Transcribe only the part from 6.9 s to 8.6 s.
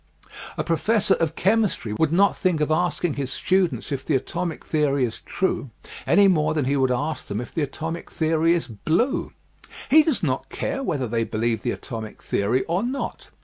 ask them if the atotnic theory